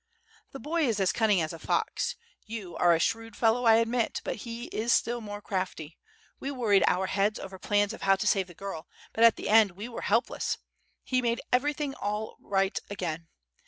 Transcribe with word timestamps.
"The 0.51 0.59
boy 0.59 0.87
is 0.87 0.99
as 0.99 1.11
cunning 1.11 1.41
as 1.43 1.53
a 1.53 1.59
fox. 1.59 2.15
You 2.47 2.75
are 2.77 2.95
a 2.95 2.99
shrewd 2.99 3.35
fellow, 3.35 3.65
I 3.65 3.75
admit; 3.75 4.19
but 4.23 4.37
he 4.37 4.65
is 4.69 4.91
still 4.95 5.21
more 5.21 5.43
crafty. 5.43 5.99
We 6.39 6.49
worried 6.49 6.83
our 6.87 7.05
heads 7.05 7.37
over 7.37 7.59
plans 7.59 7.93
of 7.93 8.01
how 8.01 8.15
to 8.15 8.25
save 8.25 8.47
the 8.47 8.55
girl, 8.55 8.87
but 9.13 9.23
at 9.23 9.35
the 9.35 9.47
end 9.47 9.73
we 9.73 9.87
were 9.87 10.01
helpless. 10.01 10.57
He 11.03 11.21
made 11.21 11.39
everything 11.53 11.93
all 11.93 12.35
right 12.39 12.79
again. 12.89 13.27